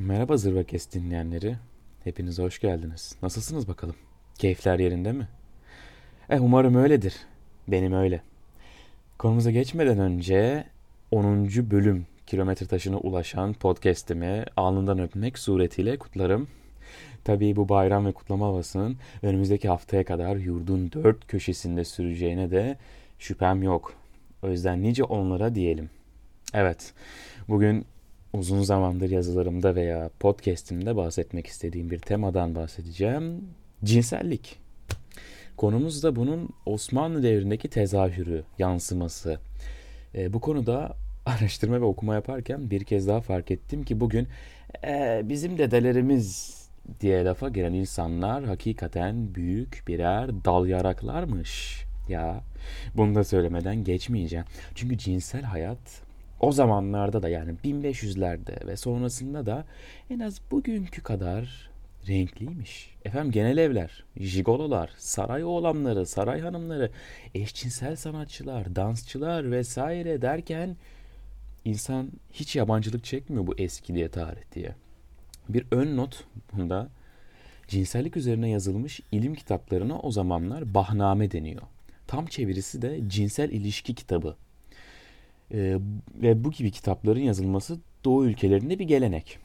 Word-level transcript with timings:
Merhaba 0.00 0.36
Zırvakes 0.36 0.92
dinleyenleri. 0.92 1.56
Hepiniz 2.04 2.38
hoş 2.38 2.58
geldiniz. 2.58 3.16
Nasılsınız 3.22 3.68
bakalım? 3.68 3.96
Keyifler 4.38 4.78
yerinde 4.78 5.12
mi? 5.12 5.28
Eh 6.30 6.42
umarım 6.42 6.74
öyledir. 6.74 7.14
Benim 7.68 7.92
öyle. 7.92 8.22
Konumuza 9.18 9.50
geçmeden 9.50 9.98
önce 9.98 10.64
10. 11.10 11.46
bölüm 11.46 12.06
kilometre 12.26 12.66
taşına 12.66 12.96
ulaşan 12.96 13.52
podcast'imi 13.52 14.44
alnından 14.56 14.98
öpmek 14.98 15.38
suretiyle 15.38 15.98
kutlarım. 15.98 16.48
Tabii 17.24 17.56
bu 17.56 17.68
bayram 17.68 18.06
ve 18.06 18.12
kutlama 18.12 18.46
havasının 18.46 18.96
önümüzdeki 19.22 19.68
haftaya 19.68 20.04
kadar 20.04 20.36
yurdun 20.36 20.92
dört 20.92 21.26
köşesinde 21.26 21.84
süreceğine 21.84 22.50
de 22.50 22.76
şüphem 23.18 23.62
yok. 23.62 23.94
O 24.42 24.48
yüzden 24.48 24.82
nice 24.82 25.04
onlara 25.04 25.54
diyelim. 25.54 25.90
Evet, 26.54 26.92
bugün 27.48 27.86
uzun 28.32 28.62
zamandır 28.62 29.10
yazılarımda 29.10 29.74
veya 29.74 30.10
podcast'imde 30.20 30.96
bahsetmek 30.96 31.46
istediğim 31.46 31.90
bir 31.90 31.98
temadan 31.98 32.54
bahsedeceğim. 32.54 33.44
Cinsellik. 33.84 34.58
Konumuz 35.56 36.02
da 36.02 36.16
bunun 36.16 36.48
Osmanlı 36.66 37.22
devrindeki 37.22 37.68
tezahürü, 37.68 38.44
yansıması. 38.58 39.38
E, 40.14 40.32
bu 40.32 40.40
konuda 40.40 40.96
araştırma 41.26 41.80
ve 41.80 41.84
okuma 41.84 42.14
yaparken 42.14 42.70
bir 42.70 42.84
kez 42.84 43.08
daha 43.08 43.20
fark 43.20 43.50
ettim 43.50 43.84
ki 43.84 44.00
bugün 44.00 44.28
e, 44.86 45.22
bizim 45.24 45.58
dedelerimiz 45.58 46.60
diye 47.00 47.24
lafa 47.24 47.48
giren 47.48 47.72
insanlar 47.72 48.44
hakikaten 48.44 49.34
büyük 49.34 49.84
birer 49.88 50.44
dal 50.44 50.66
yaraklarmış. 50.66 51.84
Ya 52.08 52.40
bunu 52.94 53.14
da 53.14 53.24
söylemeden 53.24 53.84
geçmeyeceğim. 53.84 54.44
Çünkü 54.74 54.98
cinsel 54.98 55.42
hayat 55.42 56.02
o 56.40 56.52
zamanlarda 56.52 57.22
da 57.22 57.28
yani 57.28 57.54
1500'lerde 57.64 58.66
ve 58.66 58.76
sonrasında 58.76 59.46
da 59.46 59.64
en 60.10 60.18
az 60.18 60.40
bugünkü 60.50 61.02
kadar 61.02 61.70
renkliymiş. 62.08 62.94
Efendim 63.04 63.32
genel 63.32 63.58
evler, 63.58 64.04
jigololar, 64.16 64.90
saray 64.96 65.44
oğlanları, 65.44 66.06
saray 66.06 66.40
hanımları, 66.40 66.90
eşcinsel 67.34 67.96
sanatçılar, 67.96 68.76
dansçılar 68.76 69.50
vesaire 69.50 70.22
derken 70.22 70.76
insan 71.64 72.10
hiç 72.32 72.56
yabancılık 72.56 73.04
çekmiyor 73.04 73.46
bu 73.46 73.54
eski 73.58 73.94
diye 73.94 74.08
tarih 74.08 74.42
diye. 74.54 74.74
Bir 75.48 75.66
ön 75.70 75.96
not 75.96 76.24
bunda 76.52 76.88
cinsellik 77.68 78.16
üzerine 78.16 78.50
yazılmış 78.50 79.00
ilim 79.12 79.34
kitaplarına 79.34 79.98
o 79.98 80.10
zamanlar 80.10 80.74
bahname 80.74 81.30
deniyor. 81.30 81.62
Tam 82.06 82.26
çevirisi 82.26 82.82
de 82.82 83.00
cinsel 83.08 83.50
ilişki 83.50 83.94
kitabı 83.94 84.36
e, 85.54 85.78
ve 86.22 86.44
bu 86.44 86.50
gibi 86.50 86.70
kitapların 86.70 87.20
yazılması 87.20 87.78
Doğu 88.04 88.26
ülkelerinde 88.26 88.78
bir 88.78 88.84
gelenek. 88.84 89.38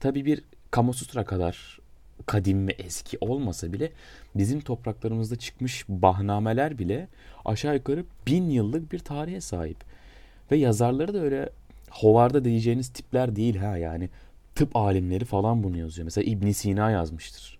Tabi 0.00 0.24
bir 0.24 0.42
Kamasutra 0.70 1.24
kadar 1.24 1.78
kadim 2.26 2.68
ve 2.68 2.72
eski 2.72 3.18
olmasa 3.20 3.72
bile 3.72 3.90
bizim 4.34 4.60
topraklarımızda 4.60 5.36
çıkmış 5.36 5.84
bahnameler 5.88 6.78
bile 6.78 7.08
aşağı 7.44 7.74
yukarı 7.74 8.04
bin 8.26 8.50
yıllık 8.50 8.92
bir 8.92 8.98
tarihe 8.98 9.40
sahip. 9.40 9.76
Ve 10.50 10.56
yazarları 10.56 11.14
da 11.14 11.18
öyle 11.18 11.50
hovarda 11.90 12.44
diyeceğiniz 12.44 12.88
tipler 12.88 13.36
değil 13.36 13.56
ha 13.56 13.76
yani 13.76 14.08
tıp 14.54 14.76
alimleri 14.76 15.24
falan 15.24 15.62
bunu 15.62 15.78
yazıyor. 15.78 16.04
Mesela 16.04 16.30
İbn 16.30 16.50
Sina 16.50 16.90
yazmıştır. 16.90 17.58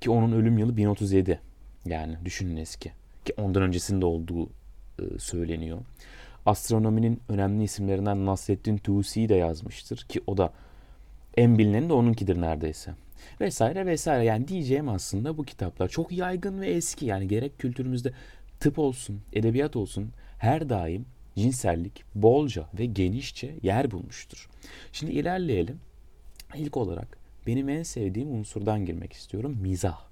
Ki 0.00 0.10
onun 0.10 0.32
ölüm 0.32 0.58
yılı 0.58 0.76
1037. 0.76 1.40
Yani 1.86 2.16
düşünün 2.24 2.56
eski. 2.56 2.92
Ki 3.24 3.34
ondan 3.36 3.62
öncesinde 3.62 4.06
olduğu 4.06 4.46
e, 4.46 5.18
söyleniyor 5.18 5.78
astronominin 6.46 7.20
önemli 7.28 7.64
isimlerinden 7.64 8.26
Nasreddin 8.26 8.76
Tusi 8.76 9.28
de 9.28 9.34
yazmıştır 9.34 9.96
ki 9.96 10.20
o 10.26 10.36
da 10.36 10.52
en 11.36 11.58
bilineni 11.58 11.88
de 11.88 11.92
onunkidir 11.92 12.40
neredeyse. 12.40 12.94
Vesaire 13.40 13.86
vesaire 13.86 14.24
yani 14.24 14.48
diyeceğim 14.48 14.88
aslında 14.88 15.38
bu 15.38 15.44
kitaplar 15.44 15.88
çok 15.88 16.12
yaygın 16.12 16.60
ve 16.60 16.66
eski 16.66 17.06
yani 17.06 17.28
gerek 17.28 17.58
kültürümüzde 17.58 18.12
tıp 18.60 18.78
olsun, 18.78 19.20
edebiyat 19.32 19.76
olsun 19.76 20.10
her 20.38 20.68
daim 20.68 21.06
cinsellik 21.36 22.04
bolca 22.14 22.66
ve 22.78 22.86
genişçe 22.86 23.54
yer 23.62 23.90
bulmuştur. 23.90 24.48
Şimdi 24.92 25.12
ilerleyelim. 25.12 25.80
İlk 26.56 26.76
olarak 26.76 27.18
benim 27.46 27.68
en 27.68 27.82
sevdiğim 27.82 28.32
unsurdan 28.32 28.86
girmek 28.86 29.12
istiyorum. 29.12 29.58
Mizah. 29.60 30.11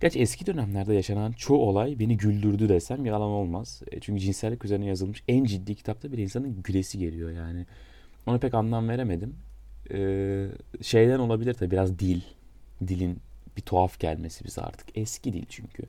Gerçi 0.00 0.18
eski 0.20 0.46
dönemlerde 0.46 0.94
yaşanan 0.94 1.32
çoğu 1.32 1.58
olay 1.58 1.98
beni 1.98 2.16
güldürdü 2.16 2.68
desem 2.68 3.06
yalan 3.06 3.30
olmaz. 3.30 3.82
E, 3.92 4.00
çünkü 4.00 4.20
cinsellik 4.20 4.64
üzerine 4.64 4.86
yazılmış 4.86 5.22
en 5.28 5.44
ciddi 5.44 5.74
kitapta 5.74 6.12
bir 6.12 6.18
insanın 6.18 6.62
gülesi 6.62 6.98
geliyor 6.98 7.30
yani. 7.30 7.66
Ona 8.26 8.38
pek 8.38 8.54
anlam 8.54 8.88
veremedim. 8.88 9.36
Ee, 9.90 10.48
şeyden 10.82 11.18
olabilir 11.18 11.54
tabii 11.54 11.70
biraz 11.70 11.98
dil. 11.98 12.20
Dilin 12.88 13.18
bir 13.56 13.62
tuhaf 13.62 14.00
gelmesi 14.00 14.44
bize 14.44 14.60
artık. 14.60 14.98
Eski 14.98 15.32
dil 15.32 15.44
çünkü. 15.48 15.82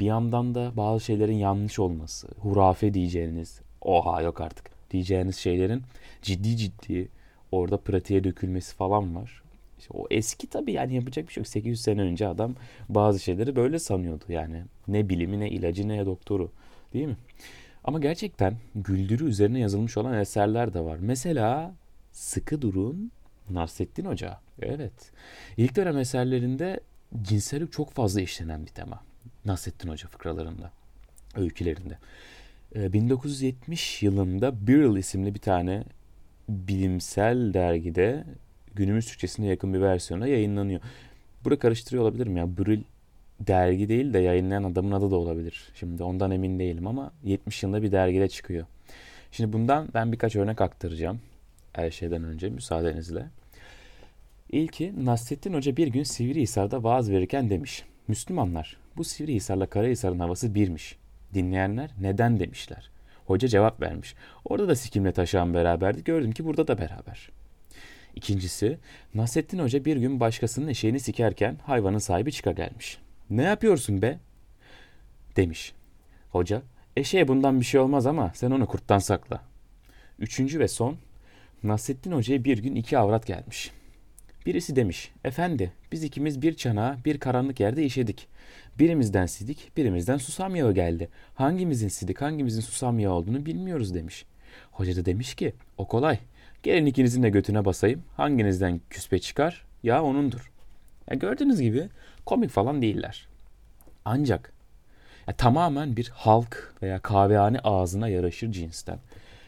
Bir 0.00 0.06
yandan 0.06 0.54
da 0.54 0.72
bazı 0.76 1.04
şeylerin 1.04 1.36
yanlış 1.36 1.78
olması, 1.78 2.28
hurafe 2.38 2.94
diyeceğiniz, 2.94 3.60
oha 3.80 4.22
yok 4.22 4.40
artık 4.40 4.70
diyeceğiniz 4.90 5.36
şeylerin 5.36 5.82
ciddi 6.22 6.56
ciddi 6.56 7.08
orada 7.52 7.76
pratiğe 7.76 8.24
dökülmesi 8.24 8.74
falan 8.76 9.16
var. 9.16 9.41
O 9.90 10.06
eski 10.10 10.46
tabii 10.46 10.72
yani 10.72 10.94
yapacak 10.94 11.28
bir 11.28 11.32
şey 11.32 11.40
yok. 11.40 11.48
800 11.48 11.80
sene 11.80 12.00
önce 12.00 12.28
adam 12.28 12.54
bazı 12.88 13.20
şeyleri 13.20 13.56
böyle 13.56 13.78
sanıyordu 13.78 14.24
yani. 14.28 14.62
Ne 14.88 15.08
bilimi 15.08 15.40
ne 15.40 15.50
ilacı 15.50 15.88
ne 15.88 16.06
doktoru 16.06 16.50
değil 16.92 17.06
mi? 17.06 17.16
Ama 17.84 17.98
gerçekten 17.98 18.56
güldürü 18.74 19.28
üzerine 19.28 19.60
yazılmış 19.60 19.96
olan 19.96 20.18
eserler 20.18 20.74
de 20.74 20.80
var. 20.80 20.98
Mesela 21.00 21.74
Sıkı 22.12 22.62
Durun 22.62 23.12
Nasrettin 23.50 24.04
Hoca. 24.04 24.38
Evet. 24.62 25.12
İlk 25.56 25.76
dönem 25.76 25.98
eserlerinde 25.98 26.80
cinsellik 27.22 27.72
çok 27.72 27.90
fazla 27.90 28.20
işlenen 28.20 28.66
bir 28.66 28.70
tema. 28.70 29.02
Nasrettin 29.44 29.88
Hoca 29.88 30.08
fıkralarında, 30.08 30.72
öykülerinde. 31.36 31.98
1970 32.74 34.02
ee, 34.02 34.06
yılında 34.06 34.66
Birrell 34.66 34.96
isimli 34.96 35.34
bir 35.34 35.40
tane 35.40 35.84
bilimsel 36.48 37.54
dergide 37.54 38.24
günümüz 38.74 39.06
Türkçesine 39.06 39.46
yakın 39.46 39.74
bir 39.74 39.80
versiyona 39.80 40.26
yayınlanıyor. 40.26 40.80
Burada 41.44 41.58
karıştırıyor 41.58 42.02
olabilirim 42.04 42.36
ya. 42.36 42.56
Bril 42.56 42.82
dergi 43.40 43.88
değil 43.88 44.12
de 44.12 44.18
yayınlayan 44.18 44.64
adamın 44.64 44.92
adı 44.92 45.10
da 45.10 45.16
olabilir. 45.16 45.68
Şimdi 45.74 46.02
ondan 46.02 46.30
emin 46.30 46.58
değilim 46.58 46.86
ama 46.86 47.12
70 47.24 47.62
yılında 47.62 47.82
bir 47.82 47.92
dergide 47.92 48.28
çıkıyor. 48.28 48.66
Şimdi 49.32 49.52
bundan 49.52 49.88
ben 49.94 50.12
birkaç 50.12 50.36
örnek 50.36 50.60
aktaracağım. 50.60 51.20
Her 51.72 51.90
şeyden 51.90 52.24
önce 52.24 52.48
müsaadenizle. 52.48 53.26
İlki 54.50 55.04
Nasrettin 55.04 55.54
Hoca 55.54 55.76
bir 55.76 55.86
gün 55.86 56.02
Sivrihisar'da 56.02 56.82
vaaz 56.82 57.10
verirken 57.10 57.50
demiş. 57.50 57.84
Müslümanlar 58.08 58.76
bu 58.96 59.04
Sivrihisar'la 59.04 59.66
Karahisar'ın 59.66 60.18
havası 60.18 60.54
birmiş. 60.54 60.96
Dinleyenler 61.34 61.90
neden 62.00 62.40
demişler. 62.40 62.90
Hoca 63.26 63.48
cevap 63.48 63.80
vermiş. 63.80 64.14
Orada 64.44 64.68
da 64.68 64.76
sikimle 64.76 65.12
taşağın 65.12 65.54
beraberdi. 65.54 66.04
Gördüm 66.04 66.32
ki 66.32 66.44
burada 66.44 66.68
da 66.68 66.78
beraber. 66.78 67.30
İkincisi, 68.14 68.78
Nasrettin 69.14 69.58
Hoca 69.58 69.84
bir 69.84 69.96
gün 69.96 70.20
başkasının 70.20 70.68
eşeğini 70.68 71.00
sikerken 71.00 71.58
hayvanın 71.66 71.98
sahibi 71.98 72.32
çıka 72.32 72.52
gelmiş. 72.52 72.98
Ne 73.30 73.42
yapıyorsun 73.42 74.02
be? 74.02 74.18
Demiş. 75.36 75.72
Hoca, 76.30 76.62
eşeğe 76.96 77.28
bundan 77.28 77.60
bir 77.60 77.64
şey 77.64 77.80
olmaz 77.80 78.06
ama 78.06 78.32
sen 78.34 78.50
onu 78.50 78.66
kurttan 78.66 78.98
sakla. 78.98 79.42
Üçüncü 80.18 80.60
ve 80.60 80.68
son, 80.68 80.96
Nasrettin 81.62 82.12
Hoca'ya 82.12 82.44
bir 82.44 82.58
gün 82.58 82.74
iki 82.74 82.98
avrat 82.98 83.26
gelmiş. 83.26 83.70
Birisi 84.46 84.76
demiş, 84.76 85.10
efendi 85.24 85.72
biz 85.92 86.04
ikimiz 86.04 86.42
bir 86.42 86.54
çanağa 86.54 86.98
bir 87.04 87.18
karanlık 87.18 87.60
yerde 87.60 87.84
işedik. 87.84 88.28
Birimizden 88.78 89.26
sidik, 89.26 89.76
birimizden 89.76 90.16
susam 90.16 90.56
yağı 90.56 90.74
geldi. 90.74 91.08
Hangimizin 91.34 91.88
sidik, 91.88 92.20
hangimizin 92.20 92.60
susam 92.60 92.98
yağı 92.98 93.12
olduğunu 93.12 93.46
bilmiyoruz 93.46 93.94
demiş. 93.94 94.24
Hoca 94.72 94.96
da 94.96 95.04
demiş 95.04 95.34
ki, 95.34 95.52
o 95.78 95.88
kolay. 95.88 96.18
Gelin 96.62 96.86
ikinizin 96.86 97.22
de 97.22 97.30
götüne 97.30 97.64
basayım. 97.64 98.02
Hanginizden 98.16 98.80
küspe 98.90 99.18
çıkar? 99.18 99.64
Ya 99.82 100.02
onundur. 100.02 100.52
Ya 101.10 101.16
gördüğünüz 101.16 101.60
gibi 101.60 101.88
komik 102.26 102.50
falan 102.50 102.82
değiller. 102.82 103.26
Ancak 104.04 104.52
ya 105.28 105.34
tamamen 105.34 105.96
bir 105.96 106.08
halk 106.08 106.74
veya 106.82 106.98
kahvehane 106.98 107.58
ağzına 107.58 108.08
yaraşır 108.08 108.52
cinsten. 108.52 108.98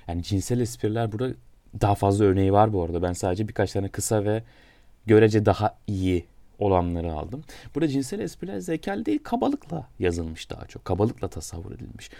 Yani 0.08 0.22
cinsel 0.22 0.60
espriler 0.60 1.12
burada 1.12 1.34
daha 1.80 1.94
fazla 1.94 2.24
örneği 2.24 2.52
var 2.52 2.72
bu 2.72 2.82
arada. 2.82 3.02
Ben 3.02 3.12
sadece 3.12 3.48
birkaç 3.48 3.72
tane 3.72 3.88
kısa 3.88 4.24
ve 4.24 4.42
görece 5.06 5.46
daha 5.46 5.76
iyi 5.86 6.24
olanları 6.58 7.12
aldım. 7.12 7.44
Burada 7.74 7.88
cinsel 7.88 8.20
espriler 8.20 8.58
zekal 8.58 9.04
değil 9.04 9.20
kabalıkla 9.22 9.88
yazılmış 9.98 10.50
daha 10.50 10.66
çok. 10.66 10.84
Kabalıkla 10.84 11.28
tasavvur 11.28 11.72
edilmiş. 11.72 12.10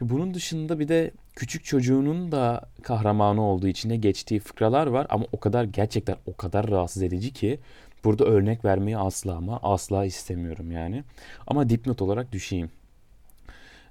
Bunun 0.00 0.34
dışında 0.34 0.78
bir 0.78 0.88
de 0.88 1.10
küçük 1.36 1.64
çocuğunun 1.64 2.32
da 2.32 2.70
kahramanı 2.82 3.42
olduğu 3.42 3.68
içine 3.68 3.96
geçtiği 3.96 4.40
fıkralar 4.40 4.86
var 4.86 5.06
ama 5.10 5.26
o 5.32 5.40
kadar 5.40 5.64
gerçekten 5.64 6.16
o 6.26 6.36
kadar 6.36 6.70
rahatsız 6.70 7.02
edici 7.02 7.32
ki 7.32 7.60
burada 8.04 8.24
örnek 8.24 8.64
vermeyi 8.64 8.98
asla 8.98 9.34
ama 9.34 9.60
asla 9.62 10.04
istemiyorum 10.04 10.72
yani. 10.72 11.04
Ama 11.46 11.68
dipnot 11.68 12.02
olarak 12.02 12.32
düşeyim. 12.32 12.70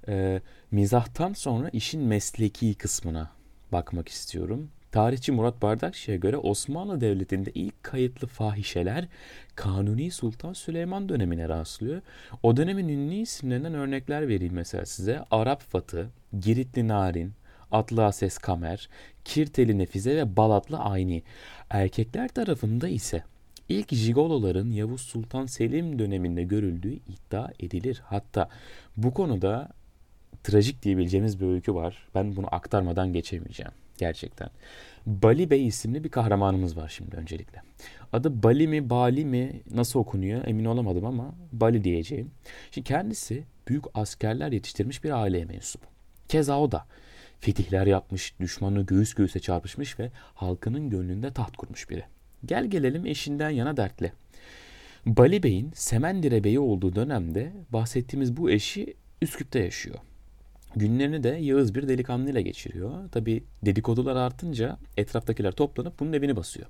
Ee, 0.08 0.40
mizahtan 0.70 1.32
sonra 1.32 1.68
işin 1.68 2.02
mesleki 2.02 2.74
kısmına 2.74 3.30
bakmak 3.72 4.08
istiyorum. 4.08 4.70
Tarihçi 4.92 5.32
Murat 5.32 5.62
Bardakçı'ya 5.62 6.16
göre 6.16 6.36
Osmanlı 6.36 7.00
Devleti'nde 7.00 7.50
ilk 7.54 7.82
kayıtlı 7.82 8.26
fahişeler 8.26 9.08
Kanuni 9.54 10.10
Sultan 10.10 10.52
Süleyman 10.52 11.08
dönemine 11.08 11.48
rastlıyor. 11.48 12.02
O 12.42 12.56
dönemin 12.56 12.88
ünlü 12.88 13.14
isimlerinden 13.14 13.74
örnekler 13.74 14.28
vereyim 14.28 14.54
mesela 14.54 14.86
size. 14.86 15.24
Arap 15.30 15.62
Fatı, 15.62 16.10
Giritli 16.40 16.88
Narin, 16.88 17.32
Atlı 17.70 18.04
Ases 18.04 18.38
Kamer, 18.38 18.88
Kirteli 19.24 19.78
Nefize 19.78 20.16
ve 20.16 20.36
Balatlı 20.36 20.78
Ayni. 20.78 21.22
Erkekler 21.70 22.28
tarafında 22.28 22.88
ise 22.88 23.22
ilk 23.68 23.94
jigoloların 23.94 24.70
Yavuz 24.70 25.00
Sultan 25.00 25.46
Selim 25.46 25.98
döneminde 25.98 26.42
görüldüğü 26.42 26.94
iddia 26.94 27.50
edilir. 27.60 28.02
Hatta 28.04 28.48
bu 28.96 29.14
konuda 29.14 29.68
trajik 30.44 30.82
diyebileceğimiz 30.82 31.40
bir 31.40 31.46
öykü 31.46 31.74
var. 31.74 32.08
Ben 32.14 32.36
bunu 32.36 32.46
aktarmadan 32.54 33.12
geçemeyeceğim 33.12 33.72
gerçekten. 33.98 34.48
Bali 35.06 35.50
Bey 35.50 35.66
isimli 35.66 36.04
bir 36.04 36.08
kahramanımız 36.08 36.76
var 36.76 36.88
şimdi 36.88 37.16
öncelikle. 37.16 37.62
Adı 38.12 38.42
Bali 38.42 38.68
mi 38.68 38.90
Bali 38.90 39.24
mi 39.24 39.60
nasıl 39.70 40.00
okunuyor 40.00 40.46
emin 40.46 40.64
olamadım 40.64 41.04
ama 41.04 41.34
Bali 41.52 41.84
diyeceğim. 41.84 42.30
Şimdi 42.70 42.88
kendisi 42.88 43.44
büyük 43.68 43.84
askerler 43.94 44.52
yetiştirmiş 44.52 45.04
bir 45.04 45.22
aileye 45.22 45.44
mensup. 45.44 45.82
Keza 46.28 46.60
o 46.60 46.72
da 46.72 46.86
fetihler 47.40 47.86
yapmış, 47.86 48.34
düşmanı 48.40 48.86
göğüs 48.86 49.14
göğüse 49.14 49.40
çarpışmış 49.40 49.98
ve 49.98 50.10
halkının 50.34 50.90
gönlünde 50.90 51.32
taht 51.32 51.56
kurmuş 51.56 51.90
biri. 51.90 52.04
Gel 52.44 52.66
gelelim 52.66 53.06
eşinden 53.06 53.50
yana 53.50 53.76
dertli. 53.76 54.12
Bali 55.06 55.42
Bey'in 55.42 55.70
Semendire 55.74 56.44
Bey'i 56.44 56.60
olduğu 56.60 56.94
dönemde 56.94 57.52
bahsettiğimiz 57.70 58.36
bu 58.36 58.50
eşi 58.50 58.94
Üsküp'te 59.22 59.58
yaşıyor. 59.58 59.98
Günlerini 60.76 61.22
de 61.22 61.28
Yağız 61.28 61.74
bir 61.74 61.88
delikanlıyla 61.88 62.40
geçiriyor. 62.40 63.08
Tabi 63.12 63.44
dedikodular 63.64 64.16
artınca 64.16 64.78
etraftakiler 64.96 65.52
toplanıp 65.52 66.00
bunun 66.00 66.12
evini 66.12 66.36
basıyor. 66.36 66.66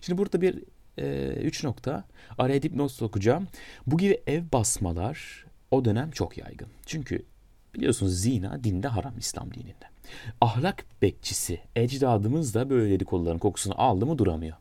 Şimdi 0.00 0.18
burada 0.18 0.40
bir 0.40 0.64
e, 0.98 1.32
üç 1.42 1.64
nokta 1.64 2.04
araya 2.38 2.62
dipnot 2.62 2.92
sokacağım. 2.92 3.48
Bu 3.86 3.98
gibi 3.98 4.20
ev 4.26 4.42
basmalar 4.52 5.44
o 5.70 5.84
dönem 5.84 6.10
çok 6.10 6.38
yaygın. 6.38 6.68
Çünkü 6.86 7.24
biliyorsunuz 7.74 8.20
zina 8.20 8.64
dinde 8.64 8.88
haram 8.88 9.18
İslam 9.18 9.54
dininde. 9.54 9.86
Ahlak 10.40 10.84
bekçisi 11.02 11.60
ecdadımız 11.76 12.54
da 12.54 12.70
böyle 12.70 12.90
dedikoduların 12.90 13.38
kokusunu 13.38 13.74
aldı 13.80 14.06
mı 14.06 14.18
duramıyor. 14.18 14.56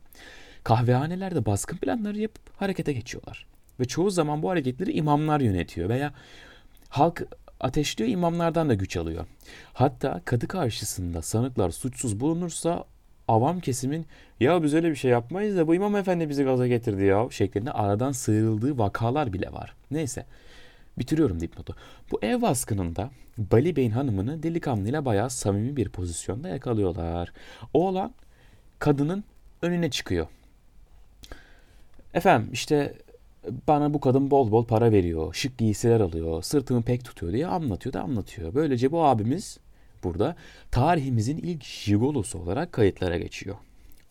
Kahvehanelerde 0.64 1.46
baskın 1.46 1.78
planları 1.78 2.20
yapıp 2.20 2.62
harekete 2.62 2.94
geçiyorlar. 2.94 3.46
Ve 3.80 3.86
çoğu 3.86 4.10
zaman 4.10 4.44
bu 4.44 4.50
hareketleri 4.50 4.92
imamlar 4.92 5.40
yönetiyor 5.40 5.90
veya 5.90 6.14
halk 6.90 7.28
ateşliyor 7.64 8.12
imamlardan 8.12 8.70
da 8.70 8.74
güç 8.74 8.98
alıyor. 8.98 9.26
Hatta 9.74 10.22
kadı 10.26 10.48
karşısında 10.48 11.22
sanıklar 11.22 11.70
suçsuz 11.70 12.20
bulunursa 12.20 12.86
avam 13.28 13.60
kesimin 13.60 14.06
ya 14.40 14.64
biz 14.64 14.74
öyle 14.74 14.90
bir 14.90 14.96
şey 14.96 15.12
yapmayız 15.12 15.58
da 15.58 15.68
bu 15.68 15.76
imam 15.76 15.96
efendi 15.96 16.30
bizi 16.30 16.44
gaza 16.44 16.68
getirdi 16.68 17.04
ya 17.04 17.28
şeklinde 17.32 17.72
aradan 17.72 18.12
sıyrıldığı 18.12 18.78
vakalar 18.78 19.34
bile 19.34 19.52
var. 19.52 19.76
Neyse 19.92 20.26
bitiriyorum 20.98 21.40
dipnotu. 21.40 21.76
Bu 22.12 22.20
ev 22.22 22.42
baskınında 22.42 23.10
Bali 23.38 23.76
Bey'in 23.76 23.92
hanımını 23.92 24.44
delikanlıyla 24.44 25.06
bayağı 25.06 25.30
samimi 25.30 25.78
bir 25.78 25.90
pozisyonda 25.90 26.50
yakalıyorlar. 26.50 27.34
Oğlan 27.74 28.14
kadının 28.80 29.24
önüne 29.62 29.92
çıkıyor. 29.92 30.28
Efendim 32.14 32.50
işte 32.54 32.94
bana 33.68 33.94
bu 33.94 34.00
kadın 34.00 34.32
bol 34.32 34.52
bol 34.52 34.66
para 34.66 34.92
veriyor, 34.92 35.34
şık 35.34 35.58
giysiler 35.58 36.00
alıyor, 36.00 36.44
sırtımı 36.44 36.82
pek 36.82 37.06
tutuyor 37.06 37.34
diye 37.34 37.48
anlatıyor 37.48 37.94
da 37.94 38.02
anlatıyor. 38.02 38.56
Böylece 38.56 38.92
bu 38.92 39.04
abimiz 39.06 39.58
burada 40.04 40.36
tarihimizin 40.72 41.38
ilk 41.38 41.64
jigolosu 41.64 42.40
olarak 42.40 42.72
kayıtlara 42.72 43.18
geçiyor. 43.18 43.56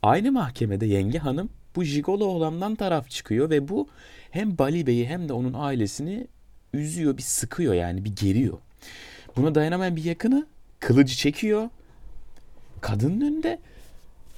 Aynı 0.03 0.33
mahkemede 0.33 0.87
yenge 0.87 1.19
hanım 1.19 1.49
bu 1.77 1.85
jigolo 1.85 2.25
olandan 2.25 2.75
taraf 2.75 3.11
çıkıyor 3.11 3.51
ve 3.51 3.69
bu 3.69 3.89
hem 4.31 4.59
Bali 4.59 4.87
Bey'i 4.87 5.07
hem 5.07 5.29
de 5.29 5.33
onun 5.33 5.53
ailesini 5.53 6.27
üzüyor, 6.73 7.17
bir 7.17 7.23
sıkıyor 7.23 7.75
yani 7.75 8.05
bir 8.05 8.17
geriyor. 8.17 8.59
Buna 9.37 9.55
dayanamayan 9.55 9.97
bir 9.97 10.05
yakını 10.05 10.47
kılıcı 10.81 11.17
çekiyor. 11.17 11.69
Kadının 12.81 13.21
önünde 13.21 13.59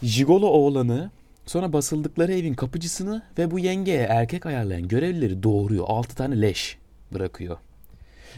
jigolo 0.02 0.46
oğlanı 0.46 1.10
Sonra 1.46 1.72
basıldıkları 1.72 2.32
evin 2.32 2.54
kapıcısını 2.54 3.22
ve 3.38 3.50
bu 3.50 3.58
yengeye 3.58 4.02
erkek 4.02 4.46
ayarlayan 4.46 4.88
görevlileri 4.88 5.42
doğuruyor. 5.42 5.84
Altı 5.88 6.16
tane 6.16 6.40
leş 6.40 6.78
bırakıyor. 7.14 7.56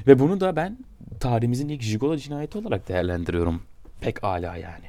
Ve 0.07 0.19
bunu 0.19 0.41
da 0.41 0.57
ben 0.57 0.79
tarihimizin 1.21 1.69
ilk 1.69 1.83
jigolo 1.83 2.17
cinayeti 2.17 2.59
olarak 2.59 2.89
değerlendiriyorum. 2.89 3.63
Pek 4.01 4.25
ala 4.25 4.57
yani. 4.57 4.85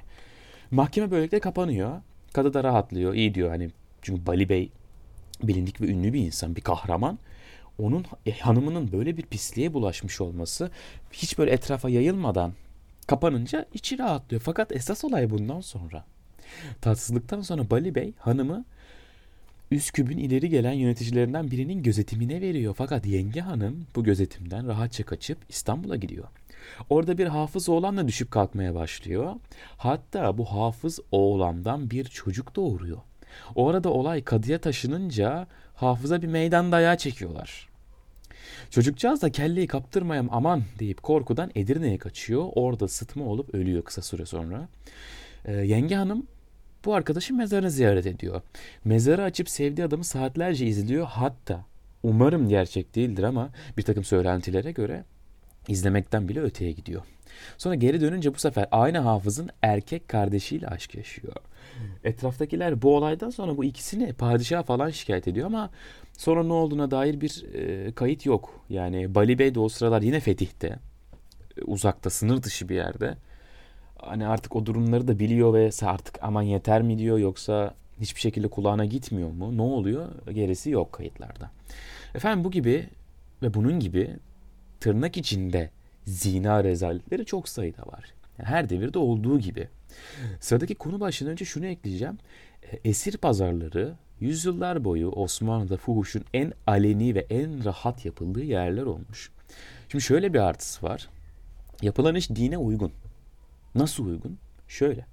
Mahkeme 0.72 1.12
böylelikle 1.12 1.40
kapanıyor. 1.40 2.02
Kadı 2.34 2.54
da 2.54 2.64
rahatlıyor. 2.64 3.14
İyi 3.14 3.34
diyor 3.34 3.50
hani. 3.50 3.69
Çünkü 4.02 4.25
Bali 4.25 4.50
Bey 4.50 4.72
bilindik 5.44 5.81
ve 5.81 5.88
ünlü 5.88 6.14
bir 6.14 6.25
insan, 6.25 6.56
bir 6.56 6.62
kahraman. 6.62 7.19
Onun 7.80 8.06
e, 8.25 8.31
hanımının 8.31 8.92
böyle 8.92 9.18
bir 9.18 9.24
pisliğe 9.24 9.74
bulaşmış 9.74 10.22
olması 10.22 10.72
hiç 11.12 11.38
böyle 11.38 11.52
etrafa 11.52 11.90
yayılmadan 11.90 12.54
kapanınca 13.08 13.66
içi 13.74 14.00
rahatlıyor. 14.00 14.42
Fakat 14.42 14.72
esas 14.72 15.06
olay 15.06 15.30
bundan 15.30 15.62
sonra. 15.62 16.06
Tatsızlıktan 16.82 17.42
sonra 17.42 17.70
Bali 17.70 17.96
Bey 17.96 18.14
hanımı 18.20 18.66
Üsküp'ün 19.72 20.18
ileri 20.18 20.50
gelen 20.50 20.72
yöneticilerinden 20.72 21.52
birinin 21.52 21.84
gözetimine 21.84 22.42
veriyor. 22.42 22.74
Fakat 22.78 23.06
yenge 23.06 23.42
hanım 23.42 23.88
bu 23.96 24.04
gözetimden 24.04 24.68
rahatça 24.68 25.04
kaçıp 25.04 25.38
İstanbul'a 25.50 25.96
gidiyor. 25.96 26.28
Orada 26.90 27.18
bir 27.18 27.28
hafız 27.28 27.70
oğlanla 27.70 28.08
düşüp 28.08 28.32
kalkmaya 28.32 28.76
başlıyor. 28.76 29.36
Hatta 29.78 30.38
bu 30.38 30.46
hafız 30.46 31.00
oğlandan 31.12 31.90
bir 31.90 32.06
çocuk 32.06 32.56
doğuruyor. 32.56 32.98
Orada 33.56 33.90
olay 33.90 34.24
kadıya 34.24 34.62
taşınınca 34.62 35.48
hafıza 35.76 36.22
bir 36.22 36.28
meydan 36.28 36.72
dayağı 36.72 36.98
çekiyorlar. 36.98 37.70
Çocukcağız 38.70 39.22
da 39.22 39.32
kelleyi 39.32 39.68
kaptırmayam 39.68 40.28
aman 40.32 40.64
deyip 40.80 41.04
korkudan 41.04 41.52
Edirne'ye 41.56 41.98
kaçıyor. 41.98 42.50
Orada 42.56 42.88
sıtma 42.88 43.26
olup 43.26 43.56
ölüyor 43.56 43.84
kısa 43.84 44.02
süre 44.02 44.26
sonra. 44.26 44.68
Ee, 45.46 45.54
yenge 45.54 45.96
hanım 45.96 46.28
bu 46.86 46.94
arkadaşın 46.94 47.38
mezarını 47.38 47.72
ziyaret 47.72 48.06
ediyor. 48.06 48.42
Mezarı 48.86 49.24
açıp 49.24 49.50
sevdiği 49.50 49.88
adamı 49.88 50.04
saatlerce 50.04 50.66
izliyor. 50.66 51.06
Hatta 51.06 51.66
umarım 52.04 52.50
gerçek 52.50 52.96
değildir 52.96 53.24
ama 53.24 53.50
bir 53.78 53.84
takım 53.84 54.04
söylentilere 54.04 54.72
göre 54.72 55.04
izlemekten 55.68 56.28
bile 56.30 56.42
öteye 56.42 56.72
gidiyor. 56.72 57.02
Sonra 57.58 57.76
geri 57.76 58.02
dönünce 58.02 58.34
bu 58.34 58.40
sefer 58.40 58.68
aynı 58.72 58.98
hafızın 58.98 59.50
erkek 59.62 60.08
kardeşiyle 60.08 60.68
aşk 60.68 60.96
yaşıyor. 60.96 61.36
Etraftakiler 62.04 62.82
bu 62.82 62.96
olaydan 62.96 63.30
sonra 63.30 63.58
bu 63.58 63.64
ikisini 63.64 64.14
padişah 64.14 64.64
falan 64.64 64.90
şikayet 64.90 65.28
ediyor 65.28 65.46
ama 65.46 65.69
sonra 66.18 66.44
ne 66.44 66.54
olduğuna 66.54 66.92
dair 66.92 67.22
bir 67.22 67.46
e, 67.54 67.92
kayıt 67.92 68.26
yok. 68.26 68.66
Yani 68.69 69.16
Bali 69.16 69.40
Bey 69.40 69.56
de 69.56 69.60
o 69.60 69.69
sıralar 69.69 70.02
yine 70.02 70.19
fetihte, 70.19 70.80
uzakta, 71.66 72.10
sınır 72.10 72.44
dışı 72.44 72.69
bir 72.69 72.76
yerde 72.76 73.18
hani 74.01 74.27
artık 74.27 74.56
o 74.56 74.66
durumları 74.66 75.07
da 75.07 75.19
biliyor 75.19 75.54
ve 75.54 75.69
artık 75.81 76.19
aman 76.21 76.42
yeter 76.42 76.81
mi 76.81 76.97
diyor 76.97 77.18
yoksa 77.18 77.73
hiçbir 77.99 78.21
şekilde 78.21 78.47
kulağına 78.47 78.85
gitmiyor 78.85 79.31
mu? 79.31 79.57
Ne 79.57 79.61
oluyor? 79.61 80.07
Gerisi 80.33 80.69
yok 80.69 80.94
kayıtlarda. 80.94 81.51
Efendim 82.16 82.44
bu 82.44 82.51
gibi 82.51 82.89
ve 83.42 83.54
bunun 83.54 83.80
gibi 83.80 84.16
tırnak 84.80 85.18
içinde 85.18 85.69
zina 86.06 86.63
rezaletleri 86.63 87.25
çok 87.25 87.49
sayıda 87.49 87.81
var. 87.81 88.13
Yani 88.39 88.49
her 88.49 88.69
devirde 88.69 88.99
olduğu 88.99 89.39
gibi. 89.39 89.68
Sıradaki 90.39 90.75
konu 90.75 90.99
başından 90.99 91.31
önce 91.31 91.45
şunu 91.45 91.66
ekleyeceğim. 91.66 92.18
E, 92.71 92.89
esir 92.89 93.18
pazarları 93.18 93.95
yüzyıllar 94.19 94.83
boyu 94.83 95.09
Osmanlı'da 95.09 95.77
fuhuşun 95.77 96.23
en 96.33 96.54
aleni 96.68 97.16
ve 97.16 97.25
en 97.30 97.66
rahat 97.66 98.06
yapıldığı 98.06 98.44
yerler 98.44 98.83
olmuş. 98.83 99.31
Şimdi 99.89 100.04
şöyle 100.04 100.33
bir 100.33 100.39
artısı 100.39 100.85
var. 100.85 101.07
Yapılan 101.81 102.16
iş 102.16 102.30
dine 102.30 102.57
uygun. 102.57 102.92
Nasıl 103.76 104.06
uygun? 104.06 104.38
Şöyle. 104.68 105.06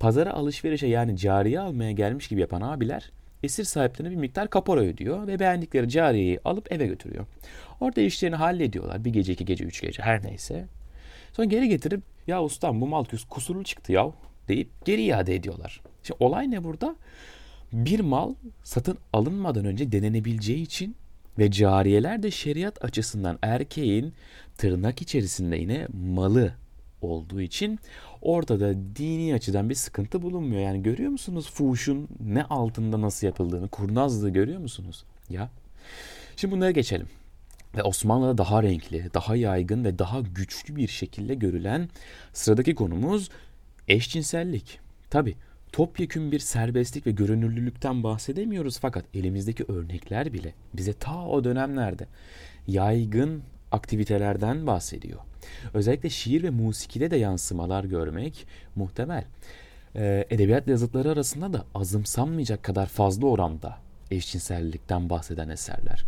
Pazara 0.00 0.32
alışverişe 0.32 0.86
yani 0.86 1.16
cariye 1.16 1.60
almaya 1.60 1.92
gelmiş 1.92 2.28
gibi 2.28 2.40
yapan 2.40 2.60
abiler 2.60 3.10
esir 3.42 3.64
sahiplerine 3.64 4.10
bir 4.10 4.16
miktar 4.16 4.50
kapora 4.50 4.80
ödüyor 4.80 5.26
ve 5.26 5.38
beğendikleri 5.38 5.88
cariyeyi 5.88 6.40
alıp 6.44 6.72
eve 6.72 6.86
götürüyor. 6.86 7.26
Orada 7.80 8.00
işlerini 8.00 8.36
hallediyorlar. 8.36 9.04
Bir 9.04 9.10
gece, 9.10 9.32
iki 9.32 9.44
gece, 9.44 9.64
üç 9.64 9.80
gece 9.80 10.02
her 10.02 10.24
neyse. 10.24 10.66
Sonra 11.32 11.46
geri 11.46 11.68
getirip 11.68 12.02
ya 12.26 12.42
ustam 12.42 12.80
bu 12.80 12.86
mal 12.86 13.04
kusurlu 13.28 13.64
çıktı 13.64 13.92
ya 13.92 14.10
deyip 14.48 14.68
geri 14.84 15.02
iade 15.02 15.34
ediyorlar. 15.34 15.80
Şimdi 16.02 16.24
olay 16.24 16.50
ne 16.50 16.64
burada? 16.64 16.96
Bir 17.72 18.00
mal 18.00 18.34
satın 18.64 18.98
alınmadan 19.12 19.64
önce 19.64 19.92
denenebileceği 19.92 20.62
için 20.62 20.96
ve 21.38 21.50
cariyeler 21.50 22.22
de 22.22 22.30
şeriat 22.30 22.84
açısından 22.84 23.38
erkeğin 23.42 24.12
tırnak 24.56 25.02
içerisinde 25.02 25.56
yine 25.56 25.86
malı 25.92 26.54
olduğu 27.02 27.40
için 27.40 27.78
ortada 28.22 28.74
dini 28.96 29.34
açıdan 29.34 29.70
bir 29.70 29.74
sıkıntı 29.74 30.22
bulunmuyor. 30.22 30.62
Yani 30.62 30.82
görüyor 30.82 31.10
musunuz 31.10 31.50
fuhuşun 31.50 32.08
ne 32.20 32.44
altında 32.44 33.00
nasıl 33.00 33.26
yapıldığını, 33.26 33.68
kurnazlığı 33.68 34.30
görüyor 34.30 34.60
musunuz? 34.60 35.04
Ya. 35.30 35.50
Şimdi 36.36 36.54
bunlara 36.54 36.70
geçelim. 36.70 37.06
Ve 37.76 37.82
Osmanlı'da 37.82 38.38
daha 38.38 38.62
renkli, 38.62 39.14
daha 39.14 39.36
yaygın 39.36 39.84
ve 39.84 39.98
daha 39.98 40.20
güçlü 40.20 40.76
bir 40.76 40.88
şekilde 40.88 41.34
görülen 41.34 41.88
sıradaki 42.32 42.74
konumuz 42.74 43.30
eşcinsellik. 43.88 44.80
Tabi 45.10 45.34
topyekün 45.72 46.32
bir 46.32 46.38
serbestlik 46.38 47.06
ve 47.06 47.10
görünürlülükten 47.10 48.02
bahsedemiyoruz 48.02 48.78
fakat 48.78 49.04
elimizdeki 49.14 49.64
örnekler 49.68 50.32
bile 50.32 50.54
bize 50.74 50.92
ta 50.92 51.26
o 51.26 51.44
dönemlerde 51.44 52.06
yaygın 52.66 53.42
aktivitelerden 53.72 54.66
bahsediyor. 54.66 55.20
Özellikle 55.74 56.10
şiir 56.10 56.42
ve 56.42 56.50
musikide 56.50 57.10
de 57.10 57.16
yansımalar 57.16 57.84
görmek 57.84 58.46
muhtemel. 58.76 59.24
Ee, 59.96 60.26
edebiyat 60.30 60.68
yazıtları 60.68 61.10
arasında 61.10 61.52
da 61.52 61.64
azımsanmayacak 61.74 62.62
kadar 62.62 62.86
fazla 62.86 63.26
oranda 63.26 63.78
eşcinsellikten 64.10 65.10
bahseden 65.10 65.48
eserler. 65.48 66.04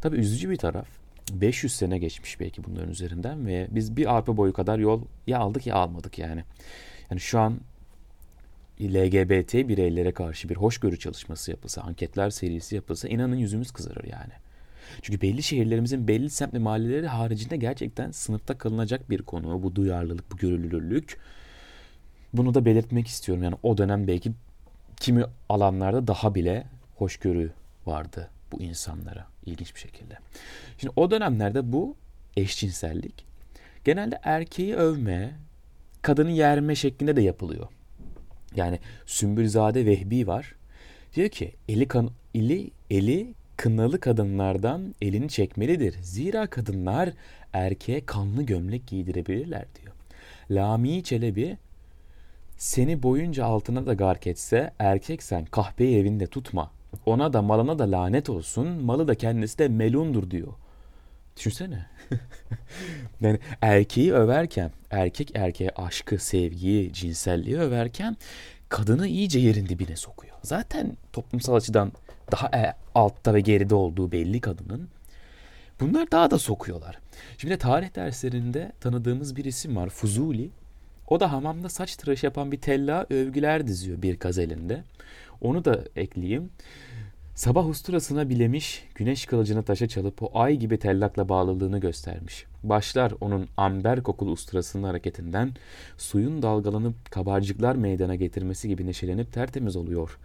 Tabi 0.00 0.16
üzücü 0.16 0.50
bir 0.50 0.56
taraf 0.56 0.86
500 1.32 1.72
sene 1.72 1.98
geçmiş 1.98 2.40
belki 2.40 2.64
bunların 2.64 2.90
üzerinden 2.90 3.46
ve 3.46 3.68
biz 3.70 3.96
bir 3.96 4.16
arpa 4.16 4.36
boyu 4.36 4.52
kadar 4.52 4.78
yol 4.78 5.02
ya 5.26 5.38
aldık 5.38 5.66
ya 5.66 5.74
almadık 5.74 6.18
yani. 6.18 6.44
Yani 7.10 7.20
şu 7.20 7.38
an 7.38 7.60
LGBT 8.80 9.54
bireylere 9.54 10.12
karşı 10.12 10.48
bir 10.48 10.56
hoşgörü 10.56 10.98
çalışması 10.98 11.50
yapılsa, 11.50 11.82
anketler 11.82 12.30
serisi 12.30 12.74
yapılsa 12.74 13.08
inanın 13.08 13.36
yüzümüz 13.36 13.70
kızarır 13.70 14.04
yani. 14.04 14.32
Çünkü 15.02 15.20
belli 15.20 15.42
şehirlerimizin 15.42 16.08
belli 16.08 16.30
semt 16.30 16.54
ve 16.54 16.58
mahalleleri 16.58 17.06
haricinde 17.06 17.56
gerçekten 17.56 18.10
sınıfta 18.10 18.58
kalınacak 18.58 19.10
bir 19.10 19.22
konu. 19.22 19.62
Bu 19.62 19.74
duyarlılık, 19.74 20.32
bu 20.32 20.36
görülürlük. 20.36 21.18
Bunu 22.32 22.54
da 22.54 22.64
belirtmek 22.64 23.06
istiyorum. 23.06 23.44
Yani 23.44 23.56
o 23.62 23.78
dönem 23.78 24.06
belki 24.06 24.32
kimi 25.00 25.24
alanlarda 25.48 26.06
daha 26.06 26.34
bile 26.34 26.66
hoşgörü 26.96 27.50
vardı 27.86 28.30
bu 28.52 28.62
insanlara 28.62 29.26
ilginç 29.46 29.74
bir 29.74 29.80
şekilde. 29.80 30.18
Şimdi 30.78 30.92
o 30.96 31.10
dönemlerde 31.10 31.72
bu 31.72 31.96
eşcinsellik 32.36 33.26
genelde 33.86 34.20
erkeği 34.22 34.74
övme, 34.74 35.34
kadını 36.02 36.30
yerme 36.30 36.74
şeklinde 36.74 37.16
de 37.16 37.22
yapılıyor. 37.22 37.68
Yani 38.56 38.78
Sümbülzade 39.06 39.86
Vehbi 39.86 40.26
var. 40.26 40.54
Diyor 41.14 41.28
ki 41.28 41.54
eli, 41.68 41.88
kan, 41.88 42.10
eli, 42.34 42.70
eli 42.90 43.34
kınalı 43.56 44.00
kadınlardan 44.00 44.94
elini 45.02 45.28
çekmelidir. 45.28 45.94
Zira 46.02 46.46
kadınlar 46.46 47.10
erkeğe 47.52 48.06
kanlı 48.06 48.42
gömlek 48.42 48.86
giydirebilirler 48.86 49.64
diyor. 49.82 49.94
Lami 50.50 51.02
Çelebi 51.02 51.56
seni 52.58 53.02
boyunca 53.02 53.44
altına 53.44 53.86
da 53.86 53.94
gark 53.94 54.26
etse 54.26 54.72
erkeksen 54.78 55.44
kahpeyi 55.44 55.98
evinde 55.98 56.26
tutma. 56.26 56.70
Ona 57.06 57.32
da 57.32 57.42
malına 57.42 57.78
da 57.78 57.90
lanet 57.90 58.30
olsun 58.30 58.68
malı 58.68 59.08
da 59.08 59.14
kendisi 59.14 59.58
de 59.58 59.68
melundur 59.68 60.30
diyor. 60.30 60.52
Düşünsene. 61.36 61.86
yani 63.20 63.38
erkeği 63.60 64.12
överken, 64.12 64.70
erkek 64.90 65.30
erkeğe 65.34 65.70
aşkı, 65.70 66.18
sevgiyi, 66.18 66.92
cinselliği 66.92 67.58
överken 67.58 68.16
kadını 68.68 69.08
iyice 69.08 69.38
yerin 69.38 69.68
dibine 69.68 69.96
sokuyor. 69.96 70.36
Zaten 70.42 70.96
toplumsal 71.12 71.54
açıdan 71.54 71.92
daha 72.32 72.46
e, 72.46 72.74
altta 72.94 73.34
ve 73.34 73.40
geride 73.40 73.74
olduğu 73.74 74.12
belli 74.12 74.40
kadının. 74.40 74.88
Bunlar 75.80 76.10
daha 76.10 76.30
da 76.30 76.38
sokuyorlar. 76.38 76.98
Şimdi 77.38 77.58
tarih 77.58 77.94
derslerinde 77.94 78.72
tanıdığımız 78.80 79.36
bir 79.36 79.44
isim 79.44 79.76
var 79.76 79.88
Fuzuli. 79.88 80.50
O 81.08 81.20
da 81.20 81.32
hamamda 81.32 81.68
saç 81.68 81.96
tıraş 81.96 82.24
yapan 82.24 82.52
bir 82.52 82.60
tella 82.60 83.06
övgüler 83.10 83.66
diziyor 83.66 84.02
bir 84.02 84.18
gazelinde. 84.18 84.84
Onu 85.40 85.64
da 85.64 85.84
ekleyeyim. 85.96 86.50
Sabah 87.34 87.68
usturasına 87.68 88.28
bilemiş, 88.28 88.84
güneş 88.94 89.26
kılıcını 89.26 89.62
taşa 89.62 89.88
çalıp 89.88 90.22
o 90.22 90.30
ay 90.34 90.56
gibi 90.56 90.78
tellakla 90.78 91.28
bağlılığını 91.28 91.78
göstermiş. 91.78 92.44
Başlar 92.62 93.12
onun 93.20 93.48
amber 93.56 94.02
kokulu 94.02 94.30
usturasının 94.30 94.82
hareketinden 94.82 95.50
suyun 95.96 96.42
dalgalanıp 96.42 97.10
kabarcıklar 97.10 97.76
meydana 97.76 98.14
getirmesi 98.14 98.68
gibi 98.68 98.86
neşelenip 98.86 99.32
tertemiz 99.32 99.76
oluyor. 99.76 100.18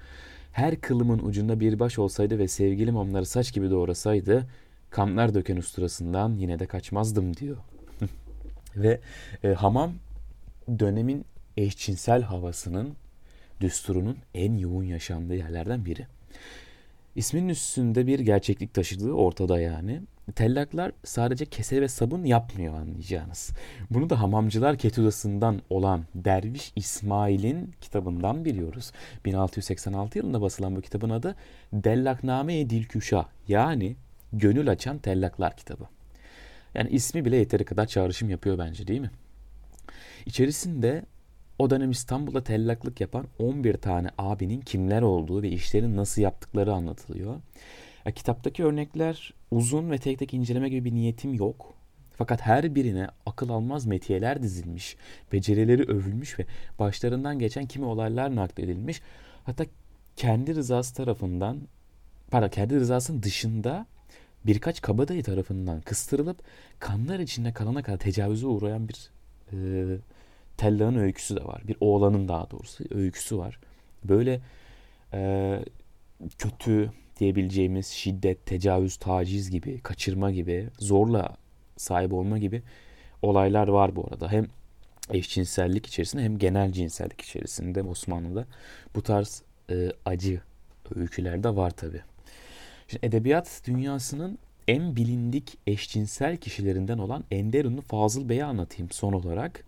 Her 0.51 0.81
kılımın 0.81 1.19
ucunda 1.19 1.59
bir 1.59 1.79
baş 1.79 1.99
olsaydı 1.99 2.39
ve 2.39 2.47
sevgilim 2.47 2.95
onları 2.95 3.25
saç 3.25 3.53
gibi 3.53 3.69
doğrasaydı, 3.69 4.47
kamlar 4.89 5.33
döken 5.33 5.57
usturasından 5.57 6.33
yine 6.33 6.59
de 6.59 6.65
kaçmazdım 6.65 7.37
diyor. 7.37 7.57
ve 8.75 8.99
e, 9.43 9.47
hamam 9.47 9.93
dönemin 10.79 11.25
eşcinsel 11.57 12.21
havasının, 12.21 12.93
düsturunun 13.61 14.17
en 14.33 14.57
yoğun 14.57 14.83
yaşandığı 14.83 15.35
yerlerden 15.35 15.85
biri. 15.85 16.07
İsminin 17.15 17.49
üstünde 17.49 18.07
bir 18.07 18.19
gerçeklik 18.19 18.73
taşıdığı 18.73 19.11
ortada 19.11 19.59
yani. 19.59 20.01
Tellaklar 20.31 20.91
sadece 21.03 21.45
kese 21.45 21.81
ve 21.81 21.87
sabun 21.87 22.23
yapmıyor 22.23 22.73
anlayacağınız. 22.73 23.51
Bunu 23.89 24.09
da 24.09 24.21
hamamcılar 24.21 24.77
ketudasından 24.77 25.61
olan 25.69 26.05
Derviş 26.15 26.71
İsmail'in 26.75 27.73
kitabından 27.81 28.45
biliyoruz. 28.45 28.91
1686 29.25 30.17
yılında 30.17 30.41
basılan 30.41 30.75
bu 30.75 30.81
kitabın 30.81 31.09
adı 31.09 31.35
Dellakname-i 31.73 32.69
Dilküşa 32.69 33.25
yani 33.47 33.95
Gönül 34.33 34.69
Açan 34.69 34.97
Tellaklar 34.97 35.57
kitabı. 35.57 35.83
Yani 36.73 36.89
ismi 36.89 37.25
bile 37.25 37.37
yeteri 37.37 37.65
kadar 37.65 37.85
çağrışım 37.85 38.29
yapıyor 38.29 38.57
bence 38.57 38.87
değil 38.87 39.01
mi? 39.01 39.11
İçerisinde 40.25 41.05
o 41.59 41.69
dönem 41.69 41.91
İstanbul'da 41.91 42.43
tellaklık 42.43 43.01
yapan 43.01 43.25
11 43.39 43.73
tane 43.73 44.09
abinin 44.17 44.61
kimler 44.61 45.01
olduğu 45.01 45.41
ve 45.41 45.49
işlerini 45.49 45.95
nasıl 45.95 46.21
yaptıkları 46.21 46.73
anlatılıyor. 46.73 47.35
Ya, 48.05 48.11
kitaptaki 48.11 48.63
örnekler 48.63 49.33
uzun 49.51 49.91
ve 49.91 49.97
tek 49.97 50.19
tek 50.19 50.33
inceleme 50.33 50.69
gibi 50.69 50.85
bir 50.85 50.95
niyetim 50.95 51.33
yok. 51.33 51.73
Fakat 52.17 52.41
her 52.41 52.75
birine 52.75 53.07
akıl 53.25 53.49
almaz 53.49 53.85
metiyeler 53.85 54.43
dizilmiş, 54.43 54.97
becerileri 55.31 55.83
övülmüş 55.83 56.39
ve 56.39 56.45
başlarından 56.79 57.39
geçen 57.39 57.65
kimi 57.65 57.85
olaylar 57.85 58.35
nakledilmiş. 58.35 59.01
Hatta 59.43 59.65
kendi 60.15 60.55
rızası 60.55 60.95
tarafından, 60.95 61.61
pardon 62.31 62.49
kendi 62.49 62.75
rızasının 62.75 63.23
dışında 63.23 63.85
birkaç 64.45 64.81
kabadayı 64.81 65.23
tarafından 65.23 65.81
kıstırılıp 65.81 66.43
kanlar 66.79 67.19
içinde 67.19 67.53
kalana 67.53 67.83
kadar 67.83 67.97
tecavüze 67.97 68.47
uğrayan 68.47 68.89
bir 68.89 69.11
e, 69.53 69.57
Tella'nın 70.57 70.99
öyküsü 70.99 71.35
de 71.35 71.43
var. 71.43 71.61
Bir 71.67 71.77
oğlanın 71.79 72.27
daha 72.27 72.51
doğrusu 72.51 72.83
öyküsü 72.91 73.37
var. 73.37 73.59
Böyle 74.03 74.41
e, 75.13 75.59
kötü 76.37 76.91
diyebileceğimiz 77.21 77.87
şiddet, 77.87 78.45
tecavüz, 78.45 78.97
taciz 78.97 79.49
gibi, 79.49 79.79
kaçırma 79.79 80.31
gibi, 80.31 80.67
zorla 80.79 81.35
sahip 81.77 82.13
olma 82.13 82.37
gibi 82.37 82.61
olaylar 83.21 83.67
var 83.67 83.95
bu 83.95 84.07
arada. 84.07 84.31
Hem 84.31 84.47
eşcinsellik 85.09 85.85
içerisinde 85.85 86.23
hem 86.23 86.37
genel 86.37 86.71
cinsellik 86.71 87.21
içerisinde 87.21 87.81
Osmanlı'da 87.81 88.45
bu 88.95 89.01
tarz 89.01 89.43
e, 89.69 89.91
acı 90.05 90.41
öyküler 90.95 91.43
de 91.43 91.55
var 91.55 91.71
tabi. 91.71 92.01
Şimdi 92.87 93.05
edebiyat 93.05 93.61
dünyasının 93.67 94.37
en 94.67 94.95
bilindik 94.95 95.57
eşcinsel 95.67 96.37
kişilerinden 96.37 96.97
olan 96.97 97.23
Enderun'u 97.31 97.81
Fazıl 97.81 98.29
Bey'e 98.29 98.43
anlatayım 98.43 98.91
son 98.91 99.13
olarak. 99.13 99.63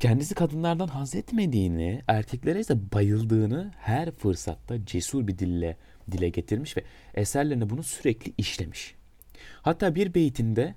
Kendisi 0.00 0.34
kadınlardan 0.34 0.86
haz 0.88 1.14
etmediğini, 1.14 2.02
erkeklere 2.08 2.60
ise 2.60 2.92
bayıldığını 2.94 3.72
her 3.78 4.10
fırsatta 4.10 4.86
cesur 4.86 5.26
bir 5.26 5.38
dille 5.38 5.76
dile 6.12 6.28
getirmiş 6.28 6.76
ve 6.76 6.84
eserlerine 7.14 7.70
bunu 7.70 7.82
sürekli 7.82 8.32
işlemiş. 8.38 8.94
Hatta 9.62 9.94
bir 9.94 10.14
beytinde 10.14 10.74